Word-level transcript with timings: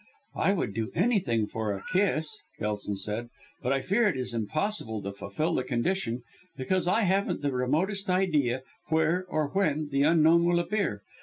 "I 0.35 0.53
would 0.53 0.73
do 0.73 0.89
anything 0.95 1.45
for 1.45 1.73
a 1.75 1.83
kiss," 1.93 2.41
Kelson 2.57 2.95
said, 2.95 3.29
"but 3.61 3.71
I 3.71 3.81
fear 3.81 4.07
it 4.09 4.17
is 4.17 4.33
impossible 4.33 4.99
to 5.03 5.11
fulfil 5.13 5.53
the 5.53 5.63
condition, 5.63 6.23
because 6.57 6.87
I 6.87 7.01
haven't 7.01 7.43
the 7.43 7.51
remotest 7.53 8.09
idea 8.09 8.63
where 8.87 9.25
or 9.29 9.49
when 9.49 9.89
the 9.89 10.01
Unknown 10.01 10.45
will 10.45 10.57
appear. 10.59 11.03